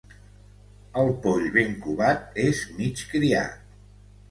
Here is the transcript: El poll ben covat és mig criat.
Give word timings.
El 1.01 1.11
poll 1.25 1.45
ben 1.59 1.77
covat 1.85 2.41
és 2.47 2.65
mig 2.81 3.07
criat. 3.13 3.73